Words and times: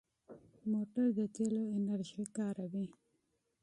موټر 0.71 1.05
د 1.17 1.19
تېلو 1.35 1.63
انرژي 1.77 2.23
کاروي. 2.37 2.87